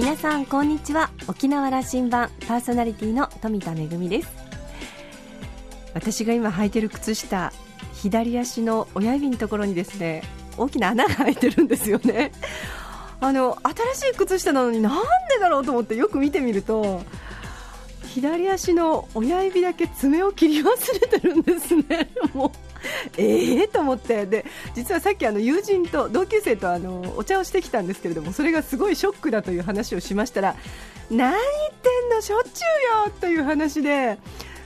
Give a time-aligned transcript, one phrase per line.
[0.00, 1.10] 皆さんこんにちは。
[1.28, 4.30] 沖縄羅針盤パーソナリティの富田恵です。
[5.92, 7.52] 私が今履いてる靴下
[7.92, 10.22] 左足の親指のところにですね
[10.56, 12.32] 大きな穴が開いてるんですよね。
[13.20, 13.58] あの
[13.94, 14.92] 新しい靴下なのになん
[15.28, 17.02] でだろうと思ってよく見てみると
[18.06, 22.08] 左足の親指だけ爪を切り忘れてるんですね。
[22.32, 22.69] もう
[23.16, 24.26] ええ、と思って。
[24.26, 24.44] で
[24.74, 30.56] 実はさっきあの友人と同級生とあのお茶をしてきたんですけれどもそれがすごいショックだという話をしましたら
[31.10, 31.40] 何言っ
[31.82, 32.48] てんのしょっちゅ
[33.04, 34.18] うよという話で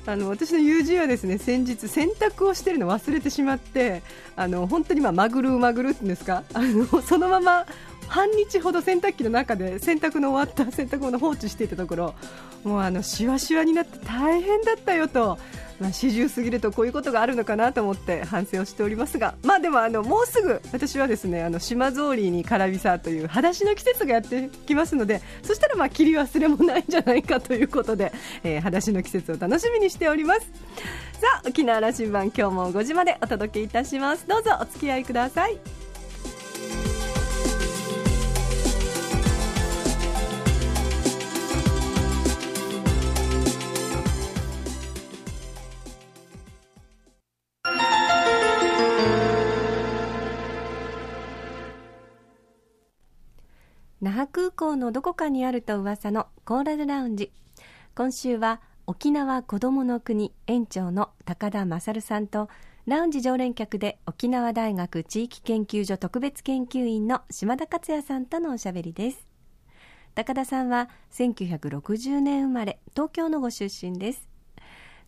[0.07, 4.03] あの私の友人はですね先日洗濯をしているの忘れてしまって
[4.37, 7.67] あの本当にまあマグルマグルってうんですかあのそのまま
[8.09, 12.15] 半日ほど洗濯機の中で洗濯の終わった洗濯物を放置していたところ
[12.65, 15.39] もうあのしわしわになって大変だったよと
[15.81, 30.41] まあ、四十過ぎるとこういうことがあるのかなと思って反省をしておりますが、まあ、でもあのもうすぐ私はですねあの島ぞうりにカラビサという裸足の季節がやってきますのでそしたらまあ切り忘れもないんじゃないかということで、えー、裸足の季節を楽しみにしております。
[30.41, 34.27] さあ沖縄羅針盤今日も5時までお届けいたします。
[34.27, 35.84] どうぞお付き合いください。
[54.05, 57.33] 那覇空港のどこかにあると噂のコーラルラウンジ。
[57.95, 62.51] 今週は沖縄こどもの国園長の高田勝さんと
[62.85, 69.27] ラウンジ常連客で沖縄大学地域研究所特別研究員の島田克也さんとのおしゃべりです。
[70.15, 74.29] 高田さんは1960年生まれ東京のご出身です。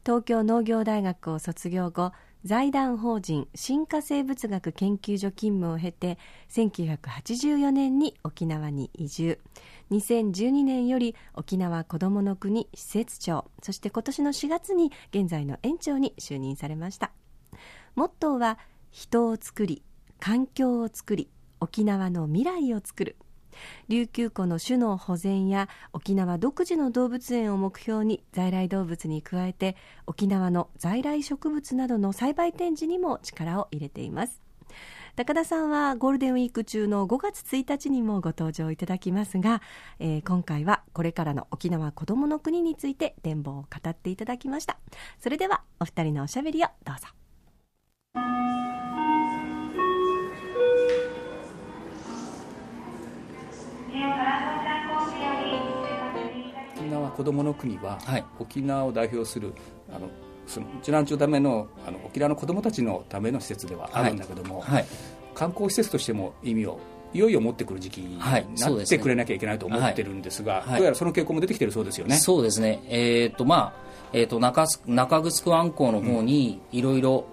[0.06, 2.12] 東京農業大学を卒業後
[2.46, 6.16] 財団法人新化生物学研究所勤務を経て
[6.48, 9.40] 1984年に沖縄に移住。
[9.90, 13.50] 2012年より沖縄こどもの国施設長。
[13.64, 17.10] そして今年の4月に現在の園長に就任されました。
[17.96, 18.60] モットーは
[18.92, 19.82] 人を作り
[20.20, 21.28] 環境を作り
[21.58, 23.16] 沖縄の未来を作る。
[23.88, 34.46] 琉球湖の種の保全や沖縄独自の動物園を目標に在来動物に加えて沖縄の在来植物などの栽培展示にも力を入れています。
[35.16, 39.62] 高田さんはゴールデンウィーク中の5月1日にもご登場いただきますが、
[39.98, 44.78] えー、今回はこれからの沖縄こどもの国について展望を語っていただきました。
[45.18, 47.06] それではお二人のおしゃべりをどうぞ。
[57.26, 59.52] どもの国は、はい、沖縄を代表する
[59.94, 60.08] あの
[60.46, 64.74] その受難中のためのあの沖縄の子どもたちのための施設ではあるんだけども、はい。
[64.76, 64.86] はい、
[65.34, 66.80] 観光施設としても意味を
[67.12, 72.16] いよいよ持ってくる時期になってくれなきゃいけないと思ってるんですが、どうやらその傾向も出てきてるそうですよね。
[72.16, 77.26] そうですね、えーとまあえーと、中中城湾港の方にいろいろ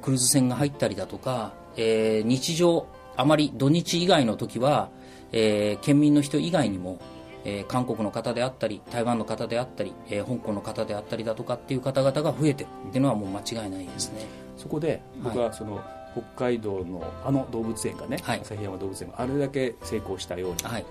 [0.00, 2.86] クルーズ船が入ったりだとか、えー、日常
[3.16, 4.90] あまり土日以外の時は、
[5.32, 6.98] えー、県民の人以外にも
[7.44, 12.68] えー、韓国の方であったり台湾の方であったり、えー、香港の方であったりだとかっていう方々が増えてる。
[12.88, 14.26] っていうのはもう間違いないですね。
[14.56, 15.82] そこで僕はその、は
[16.16, 20.86] い、北海道のあの動物園がね、はい、旭山動物園があれだけ成功したように、はい、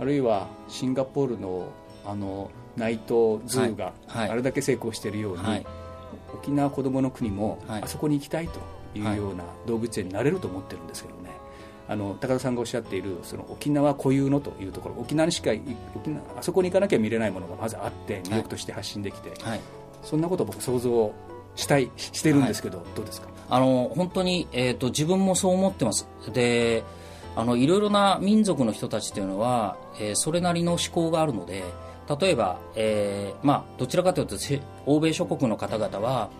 [0.00, 1.68] あるいはシンガポールの
[2.06, 5.66] あの Night Zoo があれだけ成功しているように、
[6.32, 8.60] 沖縄こどもの国もあそこに行きたいと
[8.98, 11.30] いうような動物園になれると思ってるんですけどね、
[11.88, 15.50] あの高田さんがおっしゃっているその沖縄固有のというところ沖縄にしか
[15.96, 19.60] 沖縄あそこに行かなきゃ見れないものがまずあって魅力として発信できて、はい、
[20.02, 21.12] そんなことを僕想像
[21.56, 23.28] したいしてるんですけど、はい、どうですか？
[23.50, 26.06] あの本当に、えーと、自分もそう思ってます。
[26.32, 26.84] で
[27.34, 31.64] あのいろいろな民族の人たちというのは、えー、それなりの思考があるので
[32.20, 34.36] 例えば、えーまあ、どちらかというと
[34.86, 36.30] 欧米諸国の方々は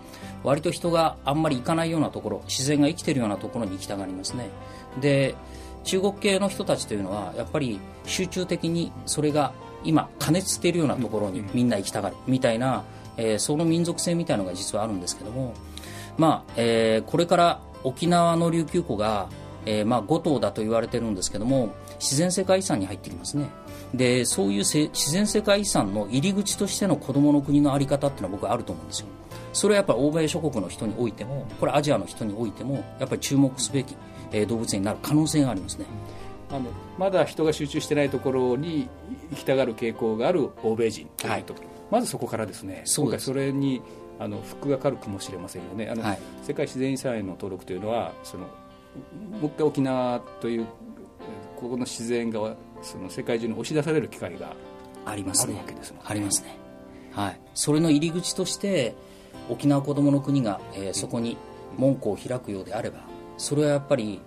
[0.43, 4.49] 割と人があんまり行かないようなところ自然が生きているようなところに行きたがりますね。
[4.99, 5.35] で
[5.83, 12.83] 中国系の人たちというのはやっぱり集中的にそれが今加熱しているようなところにみんな行きたがるみたいな、
[13.17, 15.53] えー、その民族性みたいなのが実はあるんですけども、
[16.17, 19.29] まあえー、これから沖縄の琉球湖が、
[19.65, 23.49] えーまあ、5島だと言われてるんですけども自然世界遺産に入ってきますね。
[23.93, 29.07] でそういう自然世界遺産の入り口としての子どもの国の在り方っていうのは僕はあると思うんですよ。
[29.51, 33.95] それはやっぱり欧米諸国の人においてもこれアジアの人においてもやっぱり注目すべき、
[34.31, 35.85] えー、動物園になる可能性がありますね。
[36.51, 38.87] あのまだ人が集中してないところに
[39.31, 42.83] 行きたがる傾向がある欧米人というと、はい、まずそこからですね。
[42.95, 43.81] 今回それに
[44.19, 45.89] あのフックがかかるかもしれませんよね。
[45.89, 48.49] あの、はい、世界自然遺産への登録というのはそのも
[49.43, 50.67] う一回沖縄という
[51.59, 54.55] ここの自然がその世界中に押し出される機会が
[55.05, 55.55] ありますね。
[55.55, 56.05] わけですもんね。
[56.09, 56.57] ありますね。
[57.11, 57.39] はい。
[57.53, 58.95] それの入り口として
[59.49, 61.37] 沖縄こどもの国が、えー、そこに
[61.77, 62.99] 門戸を開くようであれば
[63.37, 64.19] それはやっぱり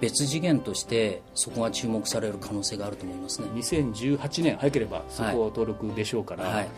[0.00, 3.48] 別次元としてそこが注目される可能性があると思いますね。
[3.54, 6.54] 2018年早ければそこを登録でしょうから、はい。
[6.54, 6.68] はい、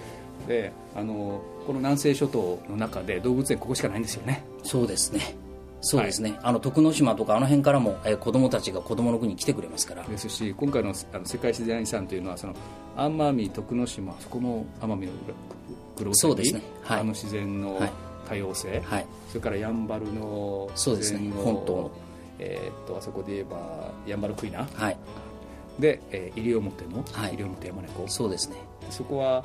[0.48, 4.42] であのこの南西諸島の中で動物園ここしかないんですよね。
[4.62, 5.34] そうですね
[5.80, 10.02] そうですね、はい、あの徳之島とかあの辺からも、えー、子供たちが子供の国に来てくれますから。
[10.04, 12.54] ですし今回のあの世界自然遺産というのはその
[12.96, 15.12] 奄美徳之島そこも奄美の
[15.96, 17.80] 黒そうですね、はい、あの自然の
[18.28, 21.30] 多様性、はい、それからやんばるのそうですね。
[21.42, 21.90] 本島。
[22.42, 24.96] えー、っとあそこで言えばやんばるクイナ、はい、
[25.78, 28.08] で、えー、西表の、はい、西表山猫。
[28.08, 28.56] そうですね。
[28.90, 29.44] そこは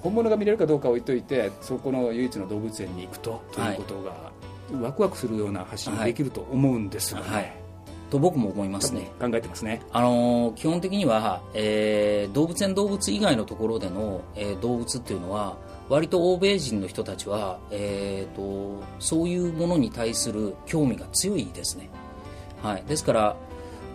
[0.00, 4.37] 本物が見れるかどうか置いといてそこの唯一の動物園に行くとということが、はい
[4.80, 7.52] ワクワクするような発信ができると思うんですが、ね、はい、
[8.10, 9.10] と僕も思いますね。
[9.20, 15.56] 考えてますね、あの基本的には、えー、動物園動物以外のところでの、えー、動物っていうのは
[15.88, 21.88] 割と欧米人の人たちは、えーと、そういうものに対する興味が強いですね、
[22.62, 23.36] はい、ですから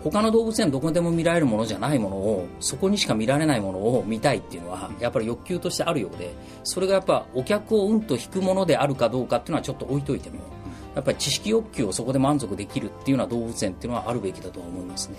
[0.02, 10.40] 他の動物園どこでも見られるものじゃないものをそこにしか見られないものを見たいっていうのはやっぱり欲求としてあるようでそれがやっぱお客をうんと引くものであるかどうかっていうのはちょっと置いといても
[10.94, 15.16] やっぱり知識欲求をそこで満足できるっていうような動物園っていうのはあるべきだと思いますね。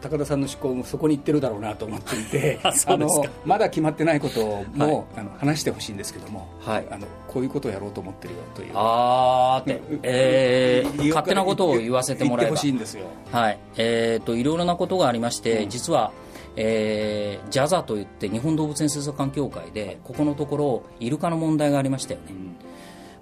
[0.00, 3.08] 高田さんの思考もそこに行ってるだろうなと思っていて あの
[3.44, 8.72] まだ決まってないことも、はい、あの話してほしいんですけども、はい、あのこういうことをやろうと思ってるよという。
[8.74, 12.52] ああって、えー、勝手なことを言わせてもらえば。
[12.52, 13.06] ほしいんですよ。
[13.32, 13.58] はい。
[13.76, 16.12] えーと、いろいろなことがありまして、うん、実は
[16.56, 22.56] えー、ジャザといって日本動物園水族館協会でここのところイルカの問題がありましたよね、うん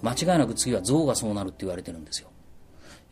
[0.03, 2.29] 間違いなく次は象がそうなるって言われてるんですよ。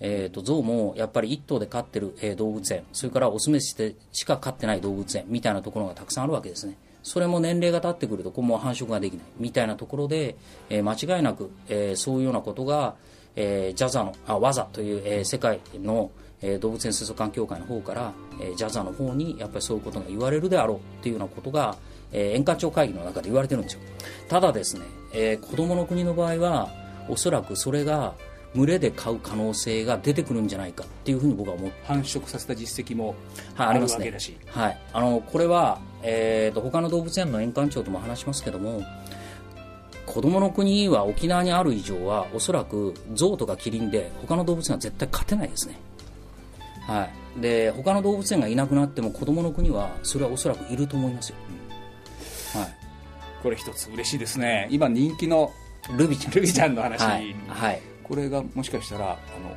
[0.00, 6.76] えーと、象もやっぱり1頭で飼ってる、えー、動物園それからオスメスでしか飼ってない動物園みたいなところがたくさんあるわけですね。
[7.02, 9.26] それも年齢が経ってくるとこも繁殖ができない。
[9.38, 10.36] みたいなところで、
[10.68, 12.94] えー、間違いなく、えー、そういうようなことが、
[13.36, 16.10] えー、ジャザのあワザという、え、世界の、
[16.42, 21.76] え、動物園水族館協会の方から、えー、ジャザの方にやっぱりそういうことが言われるであろうっていうようなことが、
[22.12, 23.80] えー、円環庁会議の中で言われてるんですよ。
[24.28, 24.82] ただですね、
[25.14, 28.14] えー、子供の国の場合はおそらくそれが
[28.54, 31.80] 群れで飼う可能性が出てくるんじゃないかっていうふうに僕は思って。
[31.84, 33.14] 繁殖させた実績も
[33.56, 38.82] あるわけだし、はい、はい、あのこれは、えーと、他の動物園の園館長とも話しますけども
[40.04, 45.78] 子供の国は沖縄にある以上はおそらく象とかキリンで他の動物園は絶対勝てないですね。
[46.88, 47.08] は
[47.38, 51.36] い、で他の動物園がいなくなっても子供の国はそれはおそらくいると思いますよ、
[52.54, 52.74] はい、
[53.44, 54.66] これ一つ嬉しいですね。
[54.72, 55.52] 今人気の
[55.96, 59.56] ルビちゃん、ルビちゃんの話、はい、はい、これがもしかしたらあの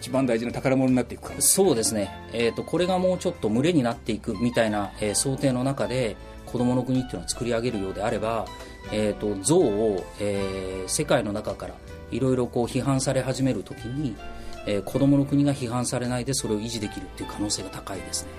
[0.00, 6.16] 一番大事な宝物になっていくかそうですね、えーと、これがもうちょっと群れになっていくみたいな、えー、想定の中で
[6.46, 8.46] 子どもの国っていうのを作り上げるようであれば、
[8.90, 11.74] えーと、象を、えー、世界の中から
[12.10, 14.16] いろいろ批判され始めるときに、
[14.66, 18.30] えー、子どもの国が批判されないでそれを維持できるっていう可能性が高いですね。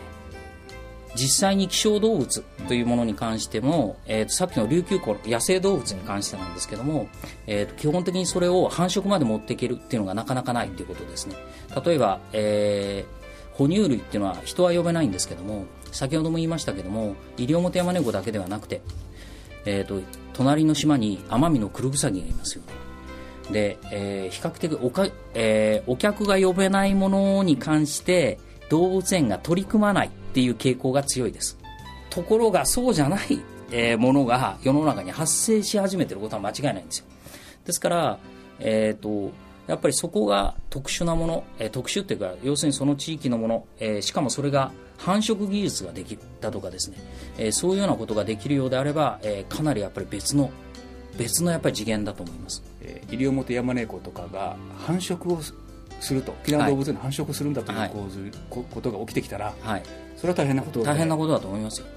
[1.15, 7.07] 実際に希少動物というものに関しても、えー、とさっきの琉球湖野生動物に関してなんですけども、
[7.45, 11.36] えー、と基本的にそれを繁殖まで持っていけるっていうのがなかなかないということですね。
[11.86, 18.81] 例えば、えー、哺乳類っていうのは人は呼べないんですけども先ほども言いましたけども西表山猫だけではなくて、
[19.66, 20.02] えーと、
[20.33, 22.64] 隣の島に奄美のクルグサギがいますよ
[23.52, 31.59] で、えー、比較的おか、えー、お客が呼べないものに関して動物園が取り組まないっていう傾向が強いです。
[32.09, 33.40] ところがそうじゃない、
[33.71, 37.06] え、ものが世の中に発生し始めてることは間違いないんですよ。
[37.66, 38.19] ですから、
[38.59, 39.31] えーと、
[39.68, 46.97] やっぱりそこが特殊なもの、えー、特殊っていうか要するにその地域のもの、えー、しかもそれが繁殖技術ができるだとかですね、
[47.37, 50.49] えー、そういうようなことができるようであれば、え、かなりやっぱり別の
[51.18, 55.42] 別のやっぱり次元だと思います、えー、西表山猫とかが繁殖を
[56.04, 59.83] すると沖縄動物園の繁殖するんだという構図、はい、ことが起きてきたら、はい、
[60.16, 61.88] それは大変なこと大変なことだと思いますよ。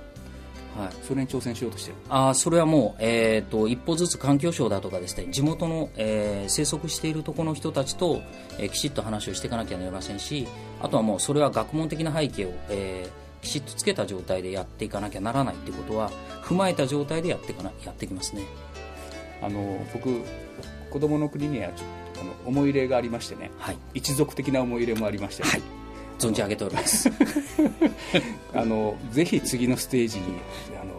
[0.76, 1.96] はい、それに挑戦しようとしてる。
[2.10, 8.20] あそれはもう、えーと、一歩ずつ環境省だとかですね地元の、えー、生息しているところの人たちと、
[8.58, 10.46] えー、きちっと話をしていかなきゃなりませんし
[10.82, 16.10] あとはもうそれは学問的な背景を、えー、きちっとつけた状態でやっていかなきゃならないということは
[16.42, 18.42] 踏まえた状態でやっていかなやっていきますね。
[19.42, 20.08] あの僕
[20.90, 21.70] 子供の国には
[22.20, 25.62] あの思い入れがありましてね、はい、一族的な思い入れもありまして、ね、はい。
[26.18, 27.10] 存じ上げております。
[28.54, 30.24] あのぜひ次のステージに
[30.80, 30.94] あの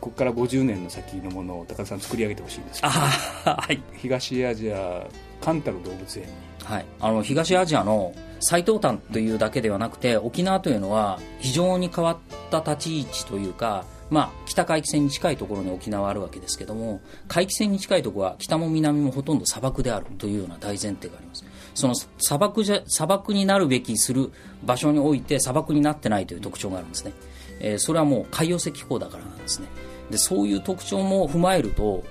[0.00, 5.06] ここから50年の先のものを高田さん作り上げてほしいんですけど、はい、東アジア
[5.40, 6.32] カンタル動物園に、
[6.64, 12.18] はい、あの東アジアの最東端というだけではなくて沖縄というのは非常に変わっ
[12.50, 21.44] た立ち位置というか、まあ、北海域線に近いところに沖縄あるわけですけども海域線に近いところは北も南もほとんど砂漠であるというような大前提があります。
[21.74, 24.32] その砂漠じゃ砂漠になるべきする
[24.64, 27.12] 場所において砂漠になってないという特徴があるんですね、
[27.60, 29.68] えー、それはもう海洋性気候だからなんですね。
[30.10, 32.02] でそういう特徴も踏まえると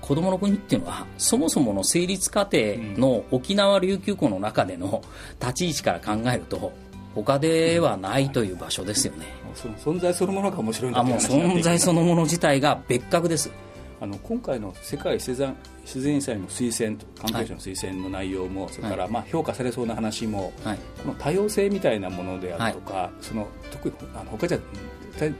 [0.00, 5.02] 子どもの国っていうのはそもそもの成立過程の沖縄琉球湖の中での
[5.40, 6.72] 立ち位置から考えると
[7.14, 13.50] 他ではないという場所ですよね、その存在そのものが面白いんだあもう存在そのもの自体が別格です。
[14.00, 15.54] あの今回の世界自然
[15.84, 24.58] 自然遺産の推薦と関係者の推薦の内容も、はい、それからまあ評価されそうな話も、はい、この多様性みたいなものであるとか、はい、その特にあの他じゃ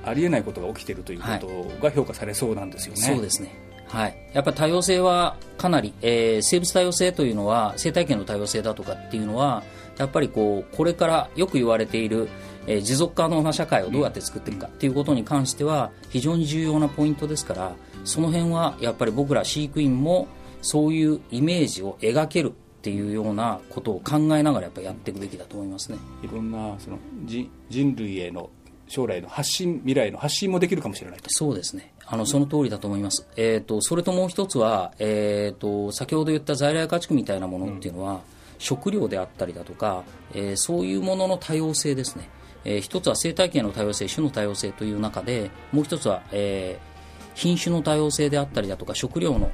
[0.05, 3.01] ありえないことが起きているということが評価されそうなんですよね。
[3.01, 3.53] そうですね。
[3.89, 9.65] はい、やっぱり多様性はかなり、えー、生物多様性というのは生態系の多様性だとかっていうのは
[9.99, 12.29] やっぱりこうこれからよく言われている、
[12.67, 17.73] えー、持続可能な社会をどうやって作っていくかっていうことに関しては非常に重要なポイントですから
[18.05, 20.29] その辺はやっぱり僕ら飼育員も
[20.61, 25.99] そういうイメージを描けるっていうようなことを考えながらやっぱやっていくべきだと思いますね。
[26.23, 27.49] いろんなその人
[27.97, 28.51] 類への
[28.89, 31.93] 将来の発信未来の発信もできるかもしれないそうですね。
[32.07, 38.21] あのその通りだと思います、えーと、それともう一つは、えーと、先ほど言った在来家畜みたいなものっていうのは、うん、
[38.63, 40.05] 食料であったりだとか、
[40.35, 42.31] えー、そういうものの多様性ですね、
[42.65, 49.51] えー、一つは生態系の多様性種の多様性という中でもう一つは、えー、品種の多様性であったりだとか食料の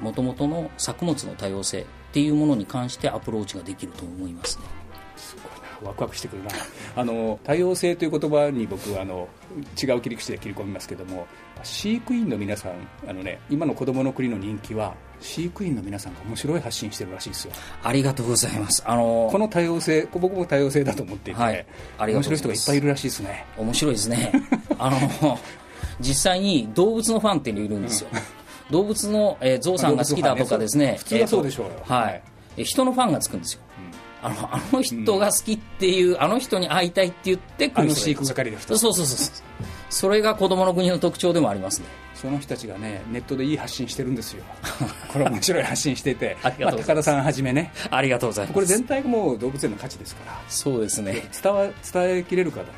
[0.00, 4.64] もともとの作物の多様性っていうものに関してアプローチができると思いますね。
[5.16, 5.88] すごいな。
[5.88, 6.50] ワクワクしてくるな。
[6.94, 9.28] あの多様性という言葉に僕あの
[9.82, 11.26] 違う切り口で切り込みますけども
[11.64, 12.72] 飼育員の皆さん
[13.08, 17.52] あの、ね、今の子どもの国の人気は飼育員の皆さんが面白い発信してるらしいですよ。
[17.82, 18.82] ありがとうございます。
[18.86, 21.66] あのこの多様性僕も多様性だと思っていて、はい、
[21.98, 23.46] 面白い人がいっぱいいるらしいですね。
[23.56, 24.32] 面白いですね。
[24.78, 25.38] あの
[26.00, 28.10] 実際に動物のファンっていうのいるんですよ、
[28.70, 30.96] 動物の、えー、ゾウさんが好きだとかですね。
[30.98, 32.10] 普通はそうでしょうよ、えー、は
[32.56, 33.60] い、人のファンがつくんですよ。
[34.24, 37.96] あのあの人が好きっていう、うん、あの人に会いたいって言ってくる人
[38.78, 41.86] そうそうそうそうそれが子供の国の特徴でもありますね。
[42.14, 44.42] その人たちがねネットでいい発信してるんですよ。
[45.12, 46.36] これ面白い発信してて。
[46.42, 47.72] まあ、高田さんはじめね。
[47.90, 48.54] ありがとうございます。
[48.54, 50.40] これ全体がもう動物園の価値ですから。
[50.48, 51.28] そうですね。
[51.42, 52.72] 伝わ伝えきれるかだしね。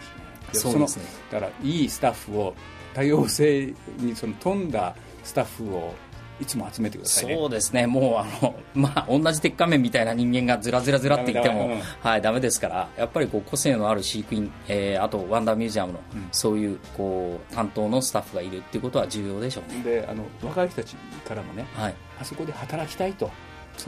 [0.60, 1.04] そうですね。
[1.30, 2.54] だからいいスタッフを
[2.94, 5.94] 多様性にその富んだスタッフを
[6.40, 19.82] いつも集めてください、ね、そうですね、もうあの、 まあ、同じ鉄仮面みたいな人間がずらずらずらって言っても、だめ、うん、はい、ダメですから、やっぱりこう個性のある飼育員、えー、あとワンダーミュージアムの、うん、そういうこう担当のスタッフがいるっていうことは重要でしょうね。
[19.82, 23.30] であの若い人たちからもね、はい、あそこで働きたいと。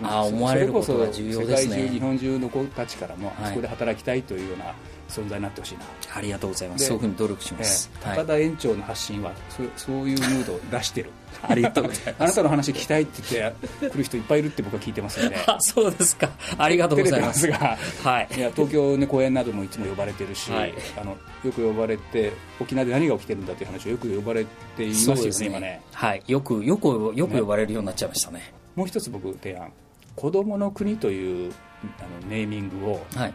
[0.02, 1.76] あ思われることが重要ですね。
[1.76, 4.74] 世界中日本中の子たちからも、あそこで働きたいというような
[5.08, 5.84] 存在になってほしいな。
[6.14, 6.86] ありがとうございます。
[6.86, 11.10] そういうふうに努力します、えー、高田園長の発信はそそういうムードを出してる
[11.42, 12.14] ありがとうございます。
[12.18, 15.36] あなたの話聞きたいって言って来る人いっぱいいるって僕は聞いてますので。
[15.60, 16.30] そうですか。
[16.58, 17.46] ありがとうございます。
[17.48, 24.44] が、はい、いや東京の公演などもいつも呼ばれてるし、はい、あのよく呼ばれて沖縄で何が起きてるんだという話をよく呼ばれ
[24.76, 25.80] ていますよね、ね、今ね。
[25.92, 26.22] はい。
[26.26, 29.72] よくよくよく呼ばれるようになっちゃいましたね、ね、もう一つ僕提案。
[30.14, 31.52] 子どもの国という
[31.98, 33.34] あのネーミングを、はい、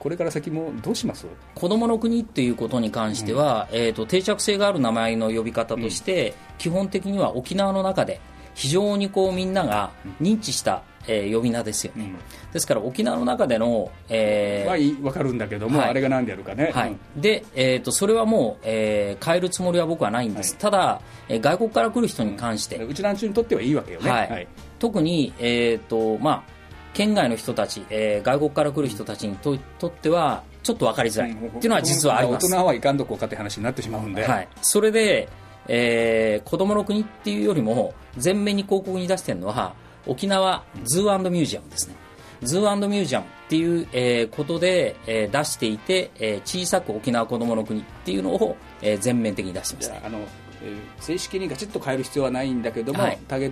[0.00, 8.20] これから先もどうします子どもの国っていうことに関しては、うん、えーと、定着性がある名前の呼び方として、うん、基本的には沖縄の中で
[8.54, 9.90] 非常にこうみんなが
[10.20, 24.48] 認知した、えー、呼び名ですよね、うん、ですから沖縄の中での、えー、は分かるんだけども、はい、あれが何であるかね、はい、で、えーと、それはもう、えー、変えるつもりは僕はないんです、はい、ただ、えー、外国から来る人に関して、うちなんちゅうにとってはいいわけよね、はい。
[24.78, 26.59] 特に、えーとまあ、
[26.92, 31.32] 県外の人たち、えー、外国から来る人たちにととってはちょっと分かりづらい。
[31.32, 35.28] っていうのは実はあります、大人はいかんどこうかって話になってしまうんで、はい、それで、
[35.68, 39.74] えー、子供の国っていうよりも前面に広告に出してるのは
[40.06, 41.94] 沖縄ズーミュージアムですね。
[42.42, 50.18] ズーミュージアムっていう、えー、ことで、えー、出していて、えー、小さく沖縄子供の国っていうのを、えー、全面的に出してます、ね、あの
[50.62, 53.50] えー、正式にガチッと変える必要はないんだけども、はい、ターゲッ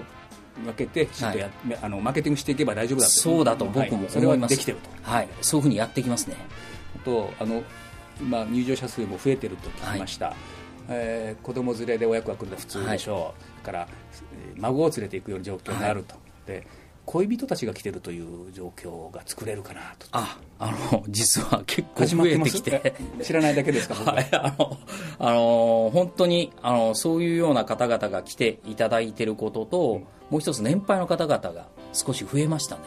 [0.00, 0.04] ト
[0.64, 3.12] 分けてきちんとや、はい、あのマーケティングしていけば大丈夫だと。
[3.12, 6.36] そうだと僕も思います、はい、それはできてると、はい、そういうふうにやっていきますね。
[6.96, 7.62] あとあの
[8.20, 10.36] 今入場者数も増えてると聞きました、はい、
[10.88, 13.32] えー、子供連れで親子が来るのは普通でしょう、は
[13.62, 13.88] い、から
[14.56, 16.14] 孫を連れていくような状況になると、
[16.46, 16.66] で
[17.06, 20.06] 恋人たちが来てるという状況が作れるかなと。
[20.12, 22.94] ああの実は結構増えてきて。
[23.22, 24.20] 知らないだけですか、は。
[24.20, 24.76] い、あの
[25.18, 32.82] あの本当にあのそういうような方々が来ていただいていることと、うん、もう一つ年配の方々が少し増えましたね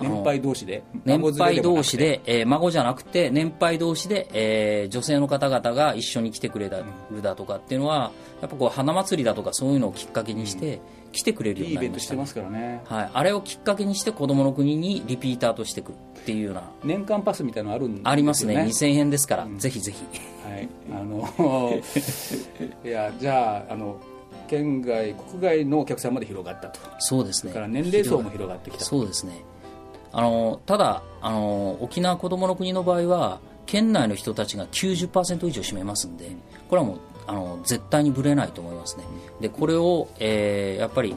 [0.00, 0.82] 年配同士で？
[1.04, 6.70] 年配同士で、えー、孫じゃなくて年配同士で、えー、女性の方々が一緒に来てくれ
[7.10, 10.80] るだとかっていうのはやっぱこう花祭りだとかそういうのをきっかけにして、
[11.14, 15.94] 来てくれるようになりました、ね、いいイベントしてますからね、はい、あれをきっかけにして子どもの国にリピーターとしていくっ
[16.26, 16.70] ていうような。
[16.82, 18.56] 年間パスみたいなのあるんです、ね、ありますね。
[18.56, 19.98] 2000円ですから、うん、ぜひぜひ。
[20.44, 20.68] はい。
[20.90, 21.80] あの
[22.84, 24.00] いやじゃああの
[24.48, 26.80] 県外国外のお客さんまで広がったと。
[26.98, 27.52] そうですね。
[27.52, 29.32] から年齢層も広がってきたそうですね
[30.14, 36.30] あのただあの沖縄こどもの国の場合は県内の人たちが90%以上占めますんで
[36.68, 39.04] これはもうあの絶対にぶれないと思いますね。
[39.40, 41.16] でこれを、えー、やっぱり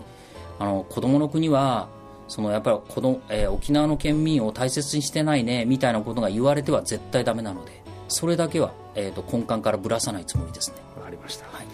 [0.58, 1.90] あの子どもの国は
[2.28, 10.78] そのやっぱり子供、えー、沖縄の県民を大切にしてないねみたいなことが言われては絶対ダメなのでそれだけは、えーと、根幹からぶらさないつもりですね。
[10.98, 11.68] わかりました、はい、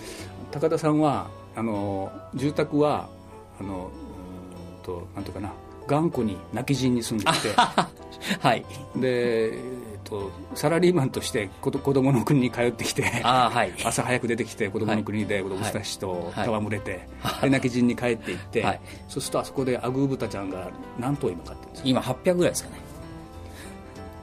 [0.51, 3.07] 高田さんはあの住宅は
[3.59, 3.91] あの
[4.77, 5.53] うんとなんていうかな
[5.87, 7.53] 頑固に泣き陣に住んでいて。
[8.39, 8.65] はい。
[8.95, 22.75] で、えーと、サラリーマンとして子供の国に通ってきてあ、はい、 朝早く出てきて子供の国で子供たちと戯れて、 はい、泣き陣に帰っていって、はい、そうするとあそこでアグー豚ちゃんが何頭今飼ってるんですか今800ぐらいですかね。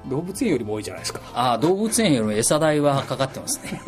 [0.09, 1.21] 動物園よりも多いじゃないですか。
[1.35, 3.81] ああ動物園よりも餌代はかかってますね。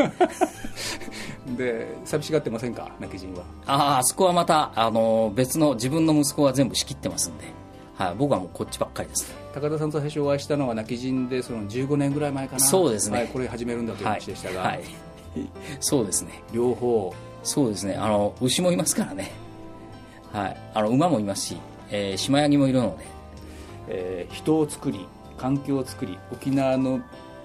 [1.57, 3.45] で寂しがってませんか泣き人は。
[3.67, 7.45] ああそこはまたあの別の自分の息子は全部仕切ってますんで、
[8.07, 9.35] はい、僕はもうこっちばっかりです。
[9.55, 12.61] 高田さんと最初お会いしたのは泣き人でその15年ぐらい前かな。
[12.61, 14.83] そうですね、はい、これ始めるんだという話でしたが、はい、はい、
[15.81, 16.43] そうですね。
[16.53, 17.15] 両方。
[17.43, 17.95] そうですね。
[17.95, 19.31] あの牛もいますからね。
[20.33, 20.57] はい。
[20.75, 21.57] あの馬もいますし、
[21.91, 23.05] えー、島ヤギもいるので、
[23.89, 25.07] えー、人を作り
[25.37, 27.01] 環境を作り沖縄の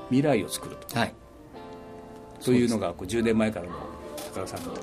[0.10, 1.14] 未来を作ると、はい、
[2.44, 3.72] というのがこう10年前からの
[4.34, 4.74] 高田さんの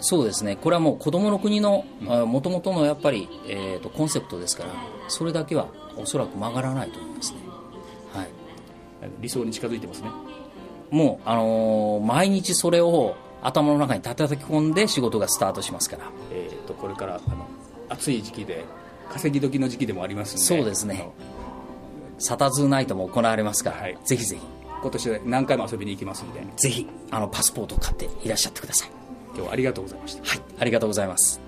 [0.00, 0.56] そうですね。
[0.56, 1.84] これはもう子どもの国の
[2.26, 4.70] もともとのやっぱり、えーと、コンセプトですから
[5.08, 7.38] それだけはおそらく曲がらないと思いますね、
[8.14, 8.28] はい、
[9.20, 10.10] 理想に近づいてますね。
[10.90, 17.46] もう、あのー、毎日それを頭の中に叩き込んで仕事がスタートしますから、えーと、これからあの
[17.88, 18.64] 暑い時期で
[19.10, 20.44] 稼ぎ時の時期でもありますので。
[20.44, 21.08] そうですね。
[22.18, 24.42] サタズーナイトも行われますから、はい、ぜひぜひ。
[24.82, 26.42] 今年何回も遊びに行きますんで。
[26.56, 28.90] ぜひあのパスポートを買っていらっしゃってください
[29.34, 30.24] 今日はありがとうございました。
[30.24, 31.40] はいありがとうございます。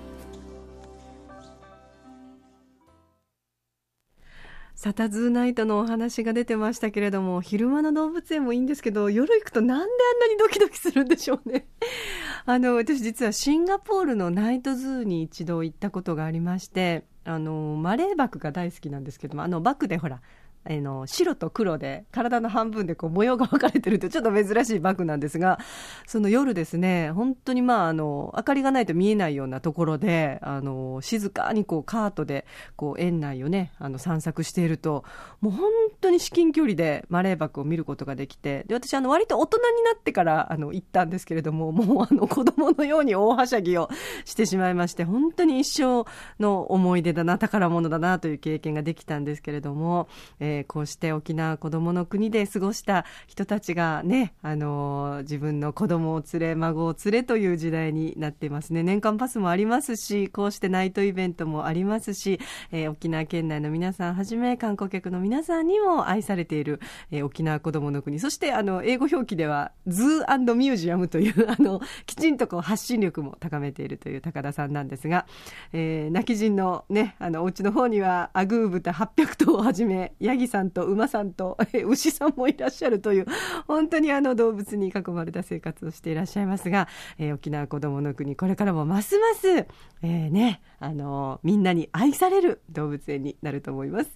[4.83, 11.67] サタズーナイトのお話が出てましたけれども昼間の動物園もいいんですけど夜行くとなんであんなにドキドキするんでしょうね。
[12.45, 20.21] あの私実はシンガポールのナイトズーに一度行ったことがありましてあのマレーバクが大好きなんですけどもあのバクでほら
[20.65, 25.59] あの白と黒で体の半分でこう模様が分かれてるってちょっと珍しいバッグなんですが
[26.07, 32.45] その夜ですね本当にまああの明かりがないと見えないようなところであの静かにこうカートで
[32.75, 35.03] こう園内をねあの散策していると
[35.41, 43.89] もう本当に至近距離でマレーバクを見ることができてで私あの割と大人になってからあの行ったんですけれどももうあの子供のように大はしゃぎを
[44.23, 46.05] してしまいまして本当に一生
[46.39, 50.07] の思い出だな宝物だなという経験ができたんですけれども、
[50.39, 58.83] えーえー、こうして沖縄こどもの国で過ごした人たちがね、あのー、自分の子供を連れ、孫を連れという時代になってますね。
[58.83, 62.39] 年間パスもありますし、こうしてナイトイベントもありますし、
[62.71, 66.79] えー、沖縄県内の皆さんはじめ、観光客の皆さんにも愛されている、
[67.11, 68.19] えー、沖縄こどもの国。
[68.19, 75.25] そして、あの、英語表記では、ズーミュージアムという、 あの、きちんとこう発信力も高めているという高田さんなんですが、
[75.71, 83.25] えー、泣き人のね、あの、お家の方には、アグー豚800頭をはじめ、ヤギギさんと馬さんと牛さんもいらっしゃるという
[83.67, 94.11] 本当にあの動物に囲まれた生活をしていらっしゃいますが、えー、沖縄こどもの国これからもますます、えー、ねあのみんなに愛される動物園になると思います。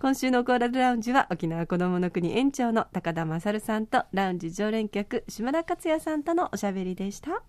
[0.00, 7.42] 今週のコーラルラウンジは沖縄こどもの国園長の高田勝さんとラウンジ常連客島田克也さんとのおしゃべりでした。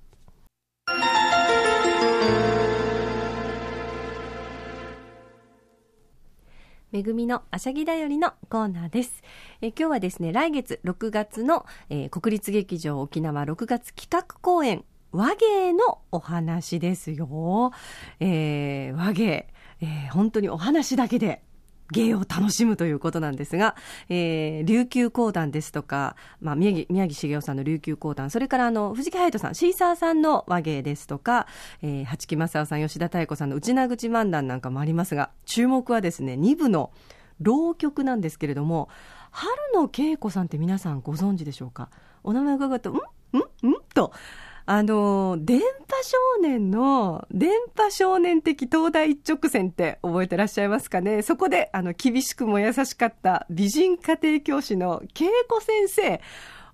[6.91, 9.21] めぐみのあしゃぎだよりのコーナーです。
[9.61, 17.71] え今日はですね、来月6月の、えー、国立劇場沖縄6月企画公演和芸のお話ですよ。
[18.19, 19.47] えー、和芸、
[19.81, 21.43] えー、本当にお話だけで
[21.91, 23.75] 芸を楽しむということなんですが、
[24.09, 31.47] えー、琉球講談ですとか、まあ、宮城宮城茂雄さんの琉球講談、それからあの藤木隼人さん、シーサーさんの和芸ですとか、
[31.81, 36.91] えー、八木正夫さん、吉田妙子さんの内名口漫談なんかもありますが、注目はですね、2部の
[37.41, 38.89] 浪曲なんですけれども、
[39.31, 41.89] 春野恵子さんって皆さんご存知でしょうか？
[42.23, 42.95] お名前を伺うと、ん？
[42.95, 42.99] ん？
[42.99, 43.03] ん？
[43.93, 44.11] と、
[44.71, 45.63] あの、電波
[46.03, 51.23] 少年の、電波少年的東大一直線って覚えてらっしゃいますかね？
[51.23, 56.21] そこで、あの、厳しくも優しかった美人家庭教師の恵子先生、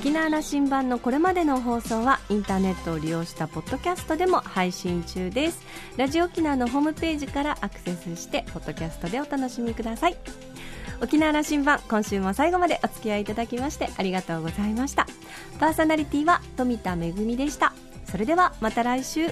[0.00, 5.60] 沖縄羅針盤のこれまでの放送はインターネットを利用したポッドキャストでも配信中です。
[5.96, 10.16] ラジオ沖縄のホームページからアクセスしてポッドキャストでお楽しみください。
[11.02, 15.06] 沖縄羅針盤今週も最後までお付き合いいただきましてありがとうございました。
[15.58, 17.72] パーソナリティは富田恵でした。
[18.08, 19.26] それではまた来週。